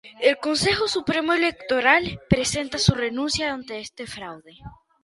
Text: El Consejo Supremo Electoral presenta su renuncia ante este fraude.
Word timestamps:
El 0.19 0.37
Consejo 0.39 0.87
Supremo 0.87 1.31
Electoral 1.31 2.19
presenta 2.27 2.79
su 2.79 2.95
renuncia 2.95 3.53
ante 3.53 3.79
este 3.79 4.07
fraude. 4.07 4.57